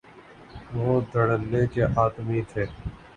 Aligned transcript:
وہ 0.75 0.93
دھڑلے 1.11 1.61
کے 1.73 1.83
آدمی 1.95 2.41
تھے۔ 2.49 2.63